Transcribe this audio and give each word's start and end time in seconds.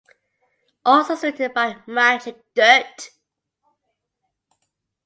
All 0.83 1.05
songs 1.05 1.21
written 1.21 1.53
by 1.53 1.75
Magic 1.85 2.35
Dirt. 2.55 3.11